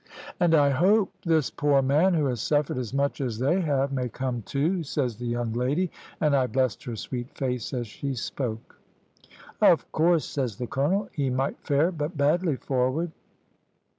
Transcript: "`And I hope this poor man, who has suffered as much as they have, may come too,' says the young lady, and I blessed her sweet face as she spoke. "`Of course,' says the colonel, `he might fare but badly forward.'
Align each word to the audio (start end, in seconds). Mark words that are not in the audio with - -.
"`And 0.41 0.55
I 0.55 0.71
hope 0.71 1.13
this 1.23 1.51
poor 1.51 1.83
man, 1.83 2.15
who 2.15 2.25
has 2.25 2.41
suffered 2.41 2.79
as 2.79 2.91
much 2.91 3.21
as 3.21 3.37
they 3.37 3.61
have, 3.61 3.91
may 3.93 4.09
come 4.09 4.41
too,' 4.41 4.81
says 4.81 5.15
the 5.15 5.27
young 5.27 5.53
lady, 5.53 5.91
and 6.19 6.35
I 6.35 6.47
blessed 6.47 6.83
her 6.85 6.95
sweet 6.95 7.37
face 7.37 7.71
as 7.71 7.85
she 7.85 8.15
spoke. 8.15 8.79
"`Of 9.61 9.83
course,' 9.91 10.25
says 10.25 10.57
the 10.57 10.65
colonel, 10.65 11.07
`he 11.15 11.31
might 11.31 11.59
fare 11.63 11.91
but 11.91 12.17
badly 12.17 12.55
forward.' 12.55 13.11